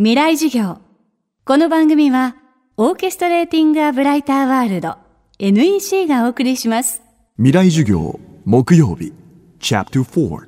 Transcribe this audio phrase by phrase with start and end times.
[0.00, 0.78] 未来授業。
[1.44, 2.36] この番組は、
[2.76, 4.96] オーケストレーティング・ア・ブライター・ワールド
[5.40, 7.02] NEC がお送りします。
[7.36, 9.12] 未来授業木曜日
[9.58, 10.46] Chapter 4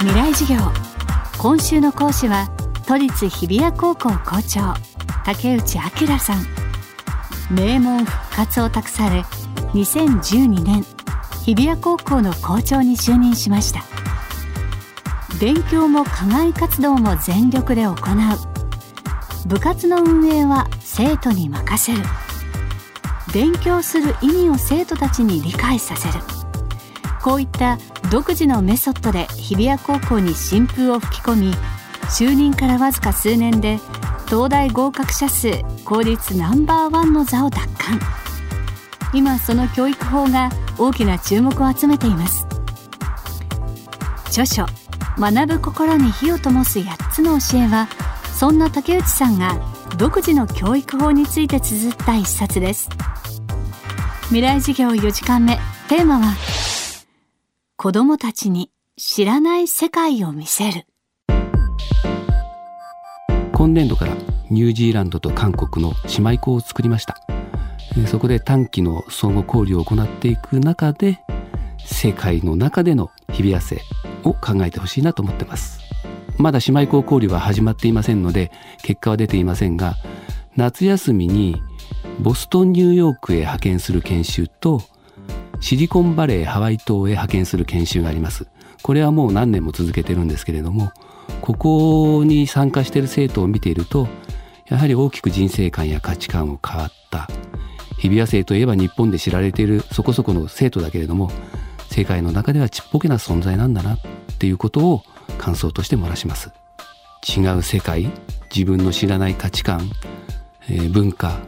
[0.00, 0.60] 未来授業。
[1.38, 2.50] 今週の講師は、
[2.86, 4.74] 都立日比谷高校校長、
[5.24, 6.44] 竹内明さん。
[7.50, 9.22] 名門復活を託され、
[9.72, 10.84] 2012年、
[11.46, 13.93] 日比谷高校の校長に就任しました。
[15.40, 17.96] 勉強も課外活動も全力で行う。
[19.46, 21.98] 部活の運営は生徒に任せる。
[23.32, 26.24] 勉強する意味を生徒たちに理解させる。
[27.20, 27.78] こういった
[28.10, 31.54] 独自のメソッドで日比谷高校に新風を吹き込み
[32.10, 33.80] 就任からわずか数年で
[34.26, 35.50] 東大合格者数
[35.84, 37.98] 公立ナンバーワンの座を奪還。
[39.12, 42.46] 今その教育法が大きな注目を集めています。
[44.26, 44.66] 著書
[45.18, 47.88] 学ぶ心に火を灯す8つの教えは
[48.38, 49.58] そんな竹内さんが
[49.96, 52.88] 独自の教育法について綴った一冊です。
[54.24, 55.58] 未来授業4時間目。
[55.88, 56.34] テーマは
[57.76, 60.86] 子供たちに知らない世界を見せる。
[63.52, 64.14] 今年度から
[64.50, 67.20] ニュージーランドと韓国の姉妹校を作りました。
[68.08, 71.20] そこで短期の相互交流を行っていく中で
[71.78, 74.03] 世界の中での日比谷生。
[74.24, 75.80] を考えてほしいなと思ってます。
[76.38, 78.50] まだ姉妹校交流は始まっていませんので
[78.82, 79.94] 結果は出ていませんが
[80.56, 81.62] 夏休みに
[82.20, 84.82] ボストンニューヨークへ派遣する研修と
[85.60, 88.46] シリコンバレーハワイ島へ派遣する研修があります。
[88.82, 90.92] これはもう何年も続けてるんですけれども
[91.40, 94.08] ここに参加している生徒を見ていると
[94.68, 97.28] やはり大きく人生観や価値観を変わった。
[97.98, 101.30] 日比谷生といえば日本で知られているそこそこの生徒だけれども
[101.94, 103.98] 世界の中ではちっぽけな存在なんだなっ
[104.40, 105.04] ていうことを
[105.38, 106.50] 感想として漏らします。
[107.38, 108.10] 違う世界
[108.52, 109.88] 自分の知らない価値観、
[110.68, 111.38] えー、文化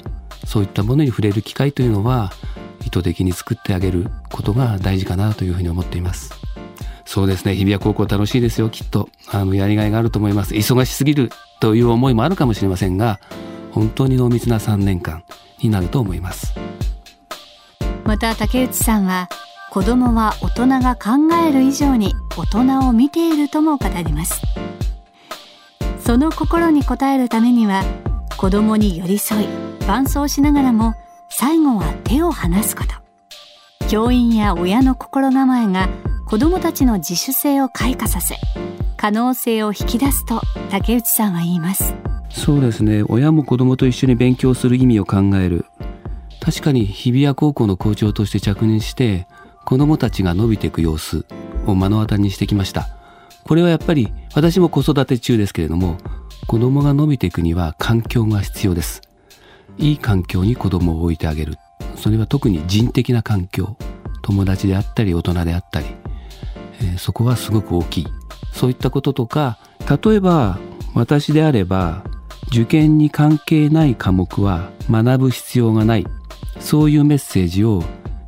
[0.44, 2.30] そういったものに触れる機会というのは
[2.86, 6.32] 意図的に作ってあげることが大事かなというふうに思っています。
[7.04, 7.56] そうですね。
[7.56, 8.70] 日比谷高校楽しいですよ。
[8.70, 9.08] きっと。
[9.32, 10.54] あのやりがいがあると思います。
[10.54, 13.18] 忙しすぎるという思いもあるかもしれませんが
[13.72, 15.24] 本当に濃密な3年間
[15.58, 16.54] になると思います。
[18.04, 19.28] また竹内さんは
[19.70, 24.40] 子供は大人が考える以上に大人を見ているとも語ります。
[25.98, 27.82] その心に応えるためには
[28.36, 29.48] 子供に寄り添い
[29.86, 30.94] 伴走しながらも
[31.28, 33.88] 最後は手を離すこと。
[33.88, 35.88] 教員や親の心構えが
[36.26, 38.36] 子供たちの自主性を開花させ
[38.96, 40.40] 可能性を引き出すと
[40.70, 41.94] 竹内さんは言います。
[42.30, 43.02] そうですね。
[43.08, 45.66] 親も子供と一緒に勉強する意味を考える。
[46.40, 49.26] 確かに日比谷高校の校長として着任して
[49.66, 51.26] 子供たちが伸びていく様子
[51.66, 52.88] を目の当たりにしてきました。
[53.42, 55.98] これはやっぱり私も子育て中ですけれども
[56.46, 59.02] 子供が伸びていくには環境が必要です。
[59.76, 61.56] いい環境に子供を置いてあげる。
[61.96, 63.76] それは特に人的な環境
[64.22, 65.86] 友達であったり大人であったり、
[66.80, 68.06] えー、そこはすごく大きい。
[68.52, 69.58] そういったこととか
[70.04, 70.60] 例えば
[70.94, 72.04] 私であれば
[72.52, 76.06] 受験に関係ない科目は学ぶ必要がない。
[76.60, 77.82] そういうメッセージを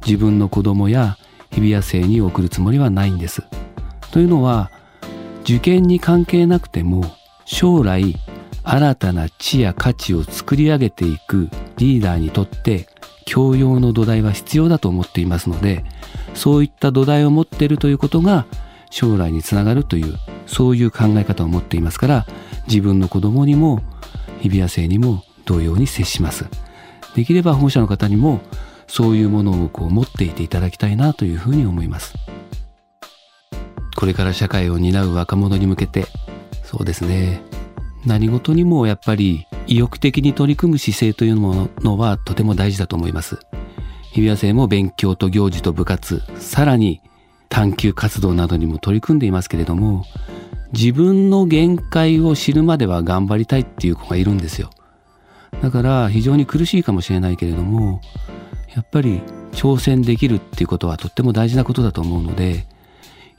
[0.04, 1.16] 自分の子供や
[1.53, 3.42] 日比谷生に送るつもりはないんです。
[4.10, 4.70] というのは
[5.42, 7.04] 受験に関係なくても
[7.44, 8.16] 将来
[8.64, 11.48] 新たな知や価値を作り上げていく
[11.78, 12.86] リーダーにとって
[13.25, 15.84] 教養の土台は必要だと思っていますので
[16.34, 18.47] そういった土台を持っているということが
[18.91, 20.16] 将来につながるという
[20.47, 22.26] そういう考え方を持っていますから
[22.66, 23.82] 自分の子供にも
[24.41, 26.47] 日比谷生にも同様に接します
[27.15, 28.41] できれば保護者の方にも
[28.88, 32.15] そういうものをこう持っていていただきたいなというふうに思います。
[33.97, 36.06] これから社会を担う若者に向けて
[36.65, 37.41] そうですね。
[38.06, 43.38] 何事にもやっぱり意欲的に取り組む姿勢というものはとても大事だと思います。
[44.12, 47.00] 日比谷生も勉強と行事と部活さらに
[47.48, 50.04] 探究活動などにも取り組んでいますけれども
[50.72, 54.71] 自分の限界を知るまでは頑張りたいっていう子がいるんですよ。
[55.62, 58.01] だから非常に苦しいかもしれないけれども
[58.78, 59.21] やっぱり
[59.51, 62.65] 挑戦できるっていうことはとっても大事なことだと思うので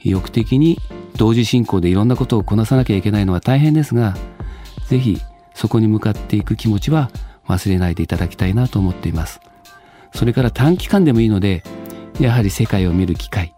[0.00, 0.76] 意欲的に
[1.16, 4.14] 同時進行でいろんなことをこなさなきゃいけないのは大変ですが
[4.88, 5.18] 是非
[5.54, 7.10] そこに向かっていく気持ちは
[7.46, 9.40] 忘れないでいただきたいなと思っています。
[10.12, 11.62] それから短期間でもいいので
[12.20, 13.54] やはり世界を見る機会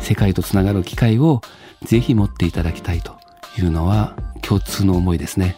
[0.00, 1.40] 世界とつながる機会を
[1.82, 3.16] ぜひ持っていただきたいと
[3.58, 5.56] いうのは共通の思いですね。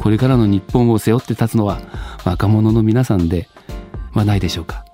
[0.00, 1.80] これからの日本を背負って立つのは
[2.24, 3.48] 若者の皆さんで
[4.14, 4.84] はないでしょうか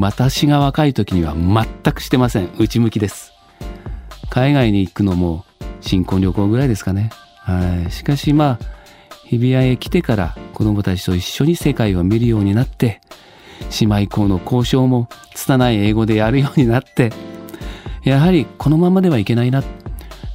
[0.00, 3.32] 私が若い時には全くしてません内向きです
[4.30, 5.44] 海外に行くのも
[5.80, 7.10] 新婚旅行ぐらいですかね。
[7.36, 7.90] はい。
[7.90, 8.64] しかしまあ、
[9.24, 13.00] 日比谷へ来てから子供たちと一緒に世界を見るようになって、
[13.80, 17.12] 姉妹校の交渉も拙い英語でやるようになって、
[18.04, 19.62] やはりこのままではいけないな。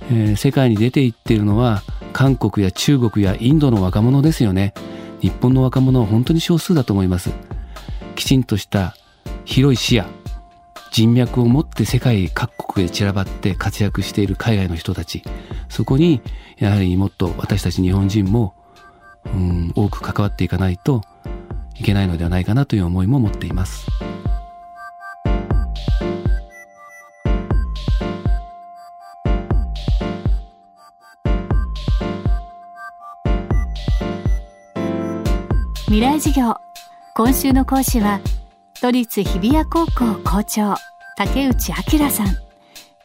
[0.09, 4.73] えー、世界に出ていっているのは韓国や中国やインドの若者ですよね。
[5.21, 7.29] 日本の若者は本当に少数だと思います。
[8.15, 8.95] きちんとした
[9.45, 10.05] 広い視野、
[10.91, 15.23] 人脈を持って世界各国で散らばって活躍している海外の人たち、
[15.69, 16.21] そこに
[16.57, 18.53] やはりもっと私たち日本人も、
[19.25, 21.01] うん、多く関わっていかないと
[21.79, 23.87] いけないのではないかなという思いも持っています。
[35.85, 36.70] 未来授業
[37.13, 38.21] 今週の講師は
[38.79, 40.75] 都立日比谷高校校長
[41.17, 42.27] 竹内明さん。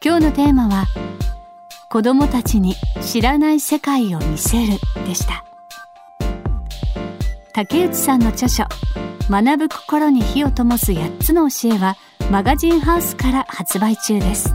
[0.03, 0.87] 今日のテーマは
[1.91, 4.75] 子供たちに知らない世界を見せる
[5.07, 5.45] でした。
[7.53, 8.65] 竹内さんの著書
[9.29, 11.97] 学ぶ心に火を灯す8つの教えは
[12.31, 14.55] マガジンハウスから発売中です。